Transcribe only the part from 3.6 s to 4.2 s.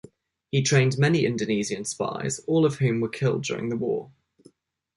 the war.